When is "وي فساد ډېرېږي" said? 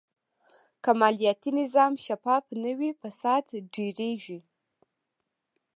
2.77-4.39